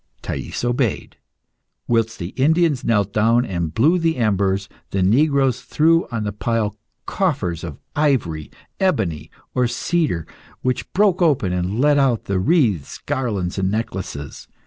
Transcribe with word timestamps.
Thais 0.23 0.63
obeyed. 0.65 1.17
Whilst 1.87 2.17
the 2.17 2.29
Indians 2.29 2.83
knelt 2.83 3.13
down 3.13 3.45
and 3.45 3.71
blew 3.71 3.99
the 3.99 4.15
embers, 4.17 4.67
the 4.89 5.03
negroes 5.03 5.61
threw 5.61 6.07
on 6.09 6.23
the 6.23 6.31
pile 6.31 6.75
coffers 7.05 7.63
of 7.63 7.77
ivory, 7.95 8.49
ebony, 8.79 9.29
or 9.53 9.67
cedar, 9.67 10.25
which 10.63 10.91
broke 10.93 11.21
open 11.21 11.53
and 11.53 11.79
let 11.79 11.99
out 11.99 12.23
wreaths, 12.27 12.97
garlands, 12.97 13.59
and 13.59 13.69
necklaces. 13.69 14.47